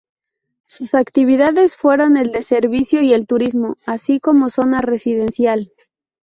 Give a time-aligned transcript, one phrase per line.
[0.65, 5.71] Sus actividades fueron el de servicio y el turismo, así como zona residencial.